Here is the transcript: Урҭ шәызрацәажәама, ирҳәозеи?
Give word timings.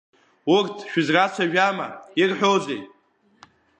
Урҭ 0.55 0.77
шәызрацәажәама, 0.91 1.87
ирҳәозеи? 2.21 2.81